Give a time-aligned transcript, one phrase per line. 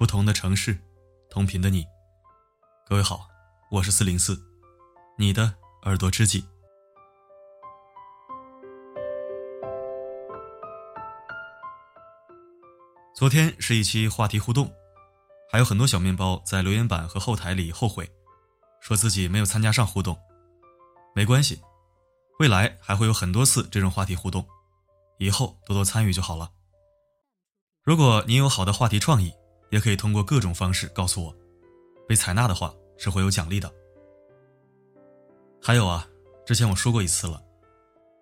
[0.00, 0.78] 不同的城市，
[1.28, 1.86] 同频的你。
[2.86, 3.28] 各位好，
[3.70, 4.34] 我是四零四，
[5.18, 6.42] 你的耳朵知己。
[13.14, 14.72] 昨天是一期话题互动，
[15.52, 18.10] 还有很多小面包在留言板和后台里后悔，
[18.80, 20.18] 说自己没有参加上互动。
[21.14, 21.60] 没关系，
[22.38, 24.48] 未来还会有很多次这种话题互动，
[25.18, 26.50] 以后多多参与就好了。
[27.84, 29.30] 如果你有好的话题创意，
[29.70, 31.34] 也可以通过各种方式告诉我，
[32.06, 33.72] 被采纳的话是会有奖励的。
[35.62, 36.06] 还有啊，
[36.44, 37.42] 之前我说过一次了，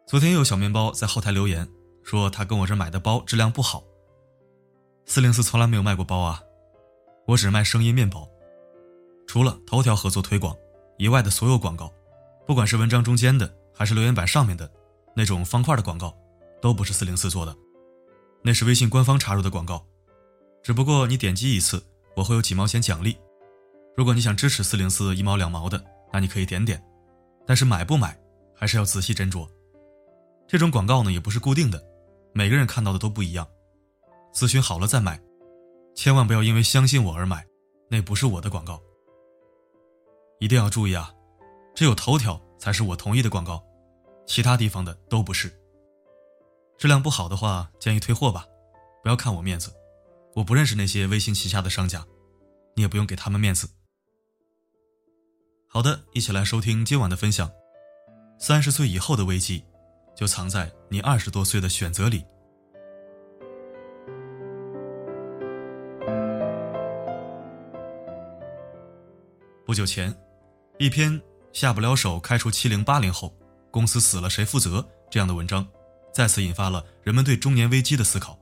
[0.07, 1.69] 昨天有小面包在后台留言
[2.03, 3.83] 说他跟我这买的包质量不好。
[5.07, 6.43] 四零四从来没有卖过包啊，
[7.27, 8.29] 我只卖声音面包，
[9.27, 10.55] 除了头条合作推广
[10.99, 11.93] 以外的所有广告，
[12.47, 14.71] 不管是文章中间的还是留言板上面的
[15.15, 16.15] 那种方块的广告，
[16.61, 17.57] 都不是四零四做的。
[18.43, 19.85] 那是微信官方插入的广告，
[20.63, 21.83] 只不过你点击一次，
[22.17, 23.17] 我会有几毛钱奖励。
[23.97, 26.83] 如果你想支持四零四一毛两毛的，那你可以点点，
[27.47, 28.19] 但是买不买
[28.55, 29.49] 还是要仔细斟酌。
[30.47, 31.83] 这种广告呢也不是固定的，
[32.33, 33.47] 每个人看到的都不一样。
[34.33, 35.21] 咨询好了再买，
[35.95, 37.47] 千万不要因为相信我而买，
[37.89, 38.81] 那不是我的广告。
[40.39, 41.13] 一定要注意啊，
[41.75, 43.63] 只有头条才是我同意的广告，
[44.27, 45.53] 其他地方的都不是。
[46.79, 48.47] 质量不好的话，建议退货吧。
[49.03, 49.73] 不要看我面子，
[50.35, 52.07] 我不认识那些微信旗下的商家，
[52.75, 53.69] 你也不用给他们面子。
[55.67, 57.51] 好的，一起来收听今晚的分享。
[58.39, 59.65] 三十岁以后的危机，
[60.15, 62.25] 就藏在你二十多岁的选择里。
[69.67, 70.15] 不久前，
[70.79, 71.21] 一篇
[71.53, 73.37] “下不了手开除七零八零后，
[73.73, 75.67] 公司死了谁负责”这样的文章。
[76.15, 78.38] 再次引发了人们对中年危机的思考。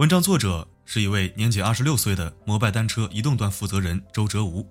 [0.00, 4.66] 文章作者是一位年仅二十六岁的摩拜单车移动端负责人周哲吴。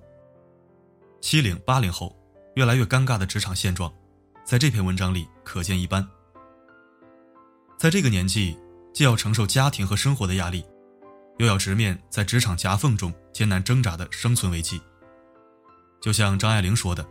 [1.22, 2.18] 七零八零后
[2.56, 3.94] 越来越尴尬的职场现状，
[4.44, 6.04] 在这篇文章里可见一斑。
[7.78, 8.58] 在这个年纪，
[8.92, 10.66] 既要承受家庭和生活的压力，
[11.38, 14.82] 又要直面在职场夹缝中艰难挣扎的生存危机。
[16.02, 17.08] 就像张爱玲说的：“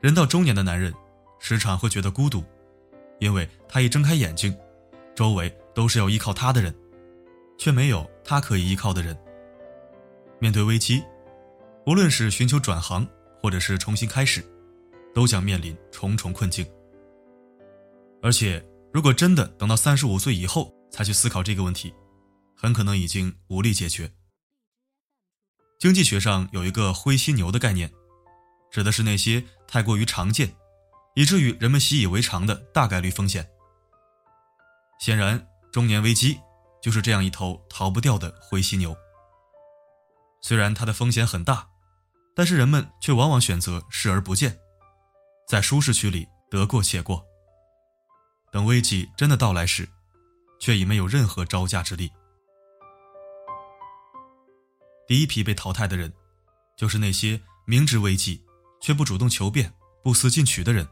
[0.00, 0.90] 人到中年的男人，
[1.38, 2.42] 时常会觉得孤独。”
[3.20, 4.56] 因为他一睁开眼睛，
[5.14, 6.74] 周围都是要依靠他的人，
[7.60, 9.14] 却没有他可以依靠的人。
[10.40, 11.04] 面对危机，
[11.84, 13.06] 无论是寻求转行，
[13.38, 14.42] 或者是重新开始，
[15.14, 16.66] 都将面临重重困境。
[18.22, 21.92] 而且，如果真的等到三十五岁以后才去思考这个问题，
[22.56, 24.10] 很可能已经无力解决。
[25.78, 27.92] 经济学上有一个“灰犀牛”的概念，
[28.70, 30.50] 指的是那些太过于常见。
[31.14, 33.46] 以至于人们习以为常的大概率风险。
[34.98, 36.38] 显然，中年危机
[36.82, 38.96] 就是这样一头逃不掉的灰犀牛。
[40.40, 41.68] 虽然它的风险很大，
[42.34, 44.58] 但是人们却往往选择视而不见，
[45.46, 47.24] 在舒适区里得过且过。
[48.50, 49.88] 等危机真的到来时，
[50.58, 52.10] 却已没有任何招架之力。
[55.06, 56.12] 第一批被淘汰的人，
[56.76, 58.42] 就是那些明知危机
[58.80, 60.88] 却不主动求变、不思进取的人。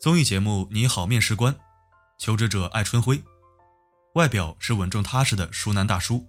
[0.00, 1.52] 综艺节目《你好，面试官》，
[2.18, 3.20] 求职者艾春辉，
[4.18, 6.26] 外表是稳重踏实的熟男大叔。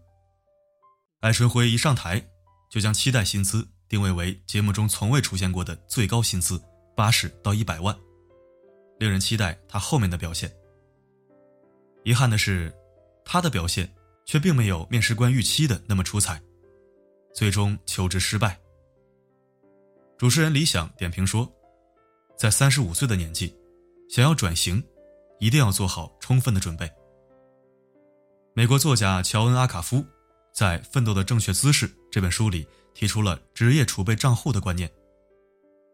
[1.21, 2.23] 艾春辉一上台，
[2.69, 6.61] 就将期待薪资定位为节目中从未出现过的最高薪资
[6.95, 7.97] 八十到一百万，
[8.99, 10.55] 令人期待他后面的表现。
[12.03, 12.71] 遗憾的是，
[13.25, 13.91] 他的表现
[14.23, 16.39] 却并没有面试官预期的那么出彩，
[17.33, 18.55] 最终求职失败。
[20.15, 21.51] 主持人李想点评说，
[22.37, 23.51] 在三十五岁的年纪。
[24.11, 24.83] 想要转型，
[25.39, 26.87] 一定要做好充分的准备。
[28.59, 30.05] 美国作家乔恩·阿卡夫
[30.51, 34.91] 在《奋斗的正确姿势》这本书里提出了职业储备账户的观念，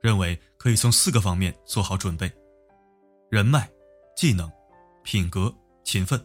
[0.01, 2.27] 认为可以从四个方面做好准备：
[3.29, 3.69] 人脉、
[4.17, 4.51] 技能、
[5.03, 5.53] 品格、
[5.83, 6.19] 勤奋。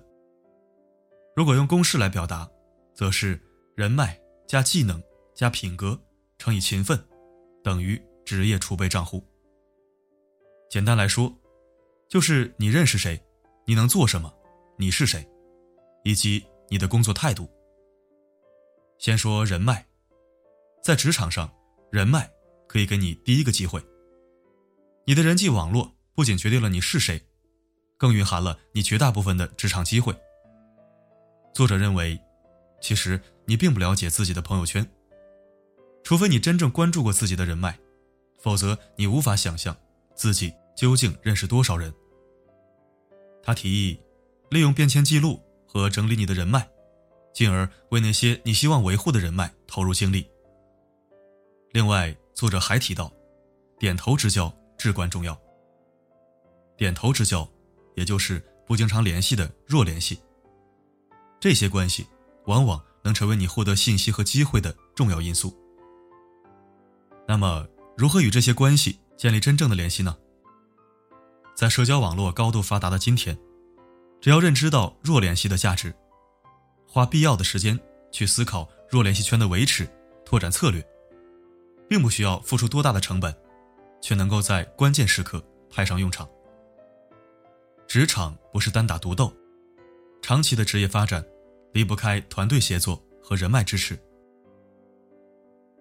[1.37, 2.49] 如果用公式来表达，
[2.95, 3.39] 则是
[3.77, 4.99] 人脉加技能
[5.35, 6.01] 加品格
[6.39, 6.99] 乘以勤奋，
[7.63, 9.23] 等于职业储备账户。
[10.71, 11.31] 简单来说。
[12.09, 13.23] 就是你认识谁，
[13.67, 14.33] 你能做什么，
[14.79, 15.23] 你是谁，
[16.03, 17.49] 以及你的工作态度。
[18.99, 19.87] 先说人脉，
[20.83, 21.51] 在职场上，
[21.91, 22.31] 人脉
[22.69, 23.83] 可以给你第一个机会。
[25.07, 27.21] 你的人际网络不仅决定了你是谁，
[27.97, 30.15] 更蕴含了你绝大部分的职场机会。
[31.55, 32.21] 作者认为，
[32.81, 34.87] 其实你并不了解自己的朋友圈，
[36.05, 37.79] 除非你真正关注过自己的人脉，
[38.39, 39.77] 否则你无法想象
[40.15, 41.93] 自己究竟认识多少人。
[43.43, 43.99] 他提议，
[44.51, 45.41] 利用便签记录
[45.73, 46.69] 和整理你的人脉，
[47.33, 50.29] 进而为那些你希望维护的人脉投入精力。
[51.71, 53.09] 另外，作者还提到，
[53.79, 55.41] 点头之交至关重要。
[56.77, 57.49] 点头之交，
[57.95, 60.19] 也就是不经常联系的弱联系。
[61.39, 62.05] 这些关系
[62.47, 65.57] 往往能成为你获得信息和机会的重要因素。
[67.29, 67.65] 那么，
[67.97, 70.17] 如何与这些关系建立真正的联系呢？
[71.55, 73.39] 在社交网络高度发达的今天，
[74.21, 75.95] 只要认知到弱联系的价值，
[76.87, 77.79] 花必要的时间
[78.13, 79.89] 去思考弱联系圈的维持、
[80.25, 80.87] 拓展策略，
[81.89, 83.35] 并不需要付出多大的成本，
[84.03, 86.29] 却能够在关键时刻派上用场。
[87.89, 89.35] 职场不是单打独斗，
[90.21, 91.25] 长期的职业发展
[91.73, 93.99] 离不开团队协作和人脉支持。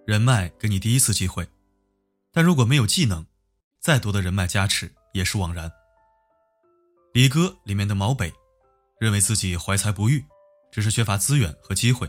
[0.07, 1.47] 人脉给你第一次机会，
[2.31, 3.25] 但如果没有技能，
[3.80, 4.91] 再多的人脉加持。
[5.12, 5.71] 也是枉然。
[7.11, 8.31] 李哥里面的毛北，
[9.00, 10.23] 认为自己怀才不遇，
[10.71, 12.07] 只是缺乏资源和机会。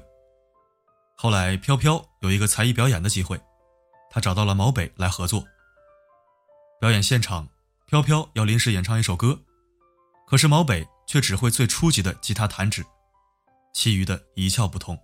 [1.17, 3.41] 后来飘飘有一个才艺表演的机会，
[4.11, 5.43] 他找到了毛北来合作。
[6.79, 7.49] 表演现场，
[7.87, 9.39] 飘飘要临时演唱一首歌，
[10.27, 12.85] 可是毛北却只会最初级的吉他弹指，
[13.73, 14.99] 其余的一窍不通。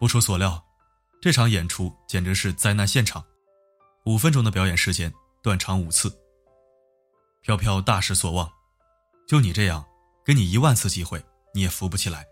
[0.00, 0.64] 不出所料，
[1.22, 3.24] 这场演出简直是灾难现场，
[4.04, 6.12] 五分钟的表演时间断场五次。
[7.42, 8.52] 飘飘大失所望，
[9.26, 9.84] 就你这样，
[10.24, 12.26] 给你一万次机会，你也扶不起来。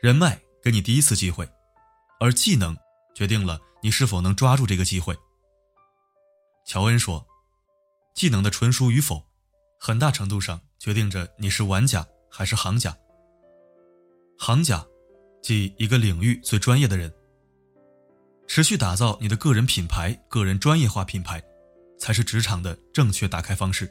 [0.00, 1.48] 人脉给你第一次机会，
[2.18, 2.76] 而技能
[3.14, 5.16] 决定了你是否能抓住这个机会。
[6.64, 7.24] 乔恩说
[8.14, 9.24] ：“技能的纯熟与否，
[9.78, 12.96] 很大程度上决定着你是玩家还是行家。
[14.38, 14.84] 行家，
[15.40, 17.12] 即一个领域最专业的人。
[18.48, 21.42] 持续打造你的个人品牌，个人专业化品牌。”
[21.96, 23.88] 才是职场的正确打开方式。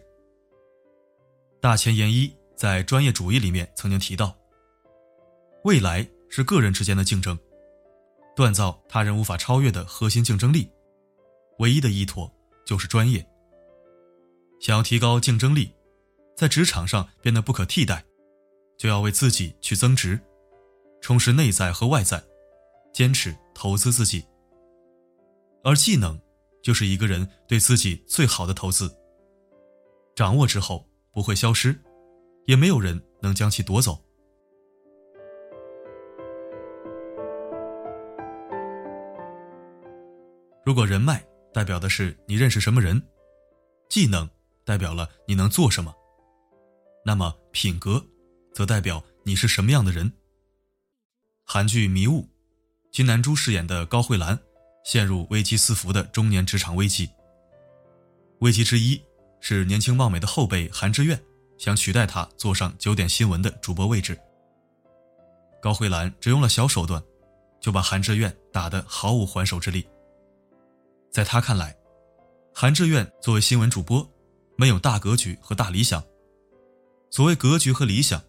[1.62, 4.36] 大前研一在专业主义里面曾经提到，
[5.64, 7.38] 未来是个人之间的竞争，
[8.36, 10.68] 锻造他人无法超越的核心竞争力，
[11.60, 12.34] 唯一的依托
[12.66, 13.24] 就是专业。
[14.60, 15.72] 想要提高竞争力，
[16.36, 18.04] 在职场上变得不可替代，
[18.76, 20.20] 就要为自己去增值，
[21.00, 22.24] 充实内在和外在，
[22.92, 24.26] 坚持投资自己，
[25.64, 26.20] 而技能。
[26.64, 28.96] 就是一个人对自己最好的投资。
[30.16, 31.78] 掌握之后不会消失，
[32.46, 34.00] 也没有人能将其夺走。
[40.66, 41.24] 如果人脉
[41.54, 43.02] 代表的是你认识什么人，
[43.90, 44.30] 技能
[44.64, 45.94] 代表了你能做什么，
[47.06, 48.04] 那么品格
[48.54, 50.12] 则代表你是什么样的人。
[51.44, 52.22] 韩剧《迷雾》，
[52.92, 54.40] 金南珠饰演的高慧兰。
[54.84, 57.08] 陷入危机四伏的中年职场危机。
[58.40, 59.00] 危机之一
[59.42, 61.22] 是年轻貌美的后辈韩志愿
[61.58, 64.18] 想取代他坐上九点新闻的主播位置。
[65.62, 67.04] 高慧兰只用了小手段，
[67.60, 69.86] 就把韩志愿打得毫无还手之力。
[71.12, 71.76] 在他看来，
[72.54, 74.10] 韩志愿作为新闻主播，
[74.56, 76.02] 没有大格局和大理想。
[77.10, 78.24] 所谓格局和理想，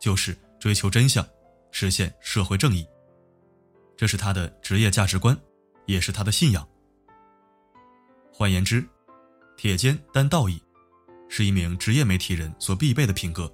[0.00, 1.24] 就是追求真相，
[1.70, 2.84] 实现社会正义。
[3.96, 5.38] 这是他的职业价值观。
[5.86, 6.66] 也是他的信仰。
[8.32, 8.82] 换言之，
[9.56, 10.60] 铁肩担道义，
[11.28, 13.52] 是一名职业媒体人所必备的品格。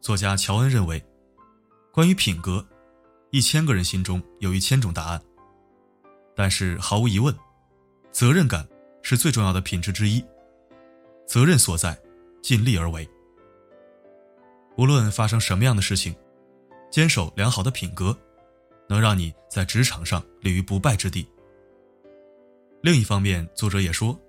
[0.00, 1.02] 作家乔恩认为，
[1.92, 2.66] 关于品格，
[3.30, 5.22] 一千个人心中有一千种答案。
[6.34, 7.34] 但是毫无疑问，
[8.12, 8.66] 责任感
[9.02, 10.24] 是最重要的品质之一。
[11.26, 11.98] 责任所在，
[12.42, 13.08] 尽力而为。
[14.76, 16.14] 无论发生什么样的事情，
[16.90, 18.16] 坚守良好的品格。
[18.88, 21.24] 能让你在职场上立于不败之地。
[22.82, 24.20] 另一方面，作者也说，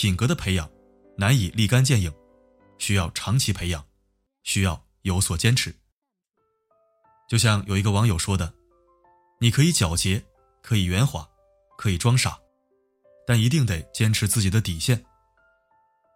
[0.00, 0.66] 品格的培养
[1.14, 2.10] 难以立竿见影，
[2.78, 3.86] 需要长期培养，
[4.42, 5.76] 需要有所坚持。
[7.28, 8.50] 就像有一个网友说的
[9.40, 10.24] ：“你可以皎洁，
[10.62, 11.28] 可以圆滑，
[11.76, 12.40] 可以装傻，
[13.26, 15.04] 但一定得坚持自己的底线。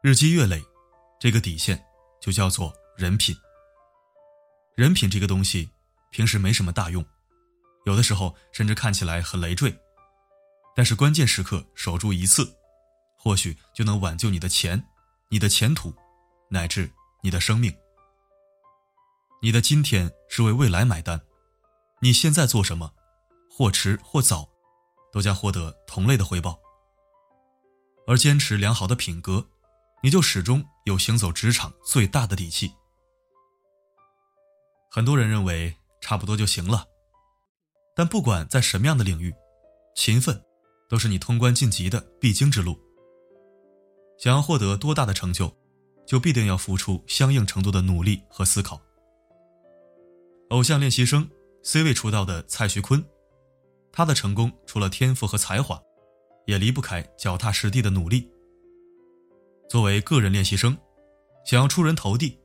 [0.03, 0.65] 日积月累，
[1.21, 1.85] 这个底线
[2.23, 3.37] 就叫做人品。
[4.77, 5.69] 人品这个东西，
[6.11, 7.05] 平时没什么大用。”
[7.85, 9.79] 有的时候甚至看起来很累赘，
[10.75, 12.51] 但是关键时刻守住一次，
[13.25, 14.87] 或许就能挽救你的钱、
[15.31, 15.95] 你的前途，
[16.51, 17.75] 乃至你的生命。
[19.41, 21.19] 你的今天是为未来买单，
[22.03, 22.93] 你现在做什么，
[23.51, 24.47] 或迟或早，
[25.11, 26.61] 都将获得同类的回报。
[28.07, 29.49] 而坚持良好的品格，
[30.03, 32.75] 你就始终有行走职场最大的底气。
[34.91, 36.87] 很多人认为差不多就行了。
[37.97, 39.35] 但不管在什么样的领域，
[39.97, 40.45] 勤奋
[40.91, 42.79] 都是你通关晋级的必经之路。
[44.19, 45.53] 想要获得多大的成就，
[46.07, 48.81] 就必定要付出相应程度的努力和思考。
[50.51, 51.29] 偶像练习生
[51.63, 53.05] C 位出道的蔡徐坤，
[53.91, 55.81] 他的成功除了天赋和才华，
[56.47, 58.31] 也离不开脚踏实地的努力。
[59.69, 60.77] 作为个人练习生，
[61.45, 62.39] 想要出人头地，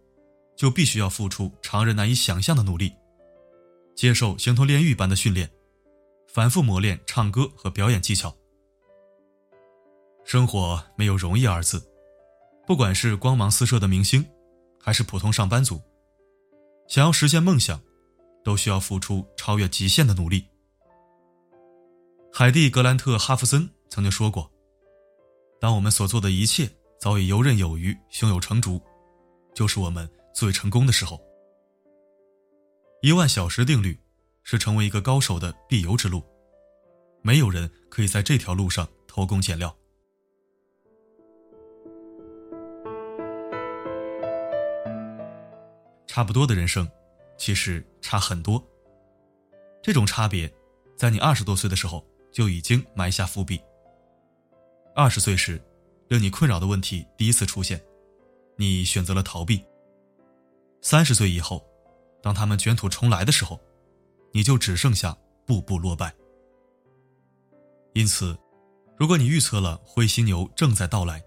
[0.56, 2.94] 就必须要付出常人难以想象的努力，
[3.96, 5.50] 接受形同炼狱般的训练，
[6.28, 8.34] 反复磨练唱歌和表演技巧。
[10.30, 11.84] 生活没有容易二字，
[12.68, 14.24] 不管是光芒四射的明星，
[14.80, 15.82] 还是普通上班族，
[16.88, 17.82] 想要实现梦想，
[18.44, 20.46] 都需要付出超越极限的努力。
[22.32, 24.48] 海蒂·格兰特·哈弗森曾经说过
[25.60, 26.70] ：“当我们所做的一切
[27.00, 28.80] 早已游刃有余、胸有成竹，
[29.56, 31.20] 就是我们最成功的时候。”
[33.02, 34.00] 一万小时定律
[34.44, 36.24] 是成为一个高手的必由之路，
[37.24, 39.76] 没有人可以在这条路上偷工减料。
[46.10, 46.90] 差不多的人生，
[47.38, 48.62] 其实差很多。
[49.80, 50.52] 这种差别，
[50.98, 53.62] 在你二十多岁的时候就已经埋下伏笔。
[54.96, 55.62] 二十岁时，
[56.08, 57.80] 令你困扰的问题第一次出现，
[58.58, 59.64] 你选择了逃避。
[60.82, 61.64] 三十岁以后，
[62.24, 63.60] 当他们卷土重来的时候，
[64.34, 66.12] 你就只剩下步步落败。
[67.94, 68.36] 因此，
[68.98, 71.24] 如果你预测了灰犀牛正在到来，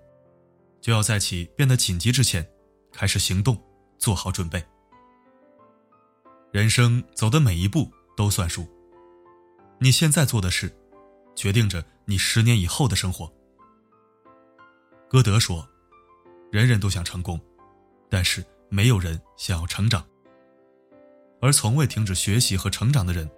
[0.81, 2.45] 就要在其变得紧急之前，
[2.93, 3.57] 开始行动，
[3.97, 4.61] 做好准备。
[6.53, 8.69] 人生走的每一步都算数。
[9.81, 10.71] 你现在做的事，
[11.35, 13.33] 决定着你十年以后的生活。
[15.09, 15.67] 歌德说
[16.53, 17.41] ：“人人都想成功，
[18.11, 20.07] 但是没有人想要成长。
[21.41, 23.31] 而从未停止学习和成长的人，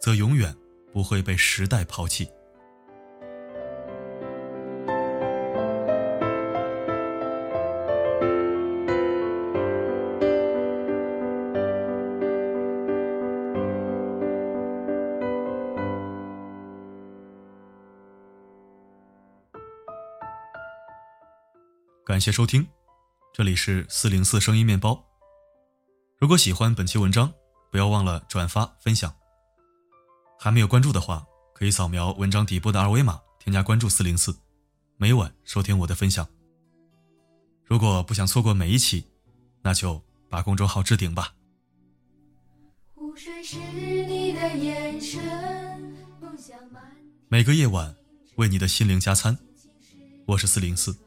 [0.00, 0.56] 则永远
[0.90, 2.26] 不会被时代抛弃。”
[22.18, 22.66] 感谢收听，
[23.32, 25.00] 这里是四零四声音面包。
[26.18, 27.32] 如果喜欢本期文章，
[27.70, 29.14] 不要忘了转发分享。
[30.36, 34.36] 还没有关注的话，可以扫描文章底部的二维码，添加关注四零四，
[34.96, 36.26] 每晚收听我的分享。
[37.64, 39.06] 如果不想错过每一期，
[39.62, 41.32] 那就把公众号置顶吧。
[47.28, 47.94] 每个夜晚
[48.34, 49.38] 为你的心灵加餐，
[50.26, 50.98] 我是四零四。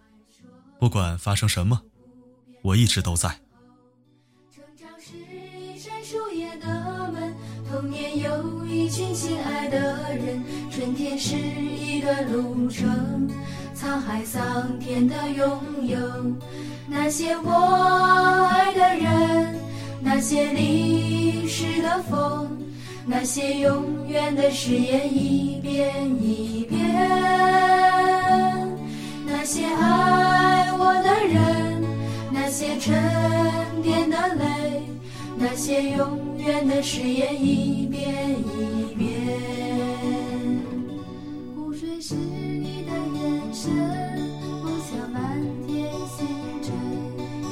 [0.82, 1.80] 不管发生什么，
[2.64, 3.30] 我一直都在。
[4.52, 6.66] 成长是一扇树叶的
[7.14, 7.36] 门，
[7.70, 9.78] 童年有一群亲爱的
[10.16, 13.30] 人，春天是一段路程，
[13.76, 16.00] 沧海桑田的拥有。
[16.88, 19.56] 那些我爱的人，
[20.02, 22.60] 那些淋湿的风，
[23.06, 26.80] 那些永远的誓言，一遍一遍，
[29.28, 30.00] 那些爱。
[31.34, 31.84] 人，
[32.32, 32.94] 那些沉
[33.82, 34.84] 淀的泪，
[35.38, 39.10] 那些永远的誓言，一遍一遍。
[41.56, 43.72] 湖水是你的眼神，
[44.64, 45.22] 梦想满
[45.68, 46.28] 天星
[46.62, 46.74] 辰，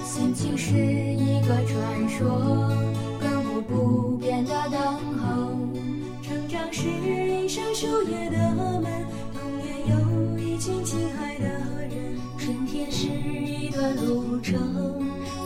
[0.06, 2.59] 心情是一个传说，
[14.42, 14.58] 成，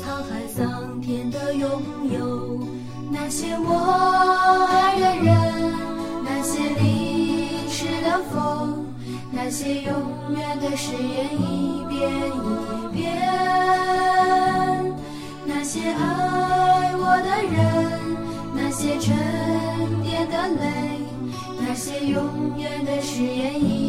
[0.02, 1.82] 沧海桑田的拥
[2.12, 2.60] 有。
[3.12, 5.34] 那些我爱的人，
[6.24, 8.86] 那些淋湿的风，
[9.32, 9.94] 那些永
[10.36, 13.02] 远的誓言，一遍一遍。
[15.46, 17.58] 那些爱我的人，
[18.56, 19.16] 那些沉
[20.04, 20.64] 淀的泪，
[21.60, 23.83] 那些永远的誓言，一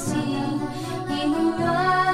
[0.00, 0.16] 心
[1.06, 2.09] 你永远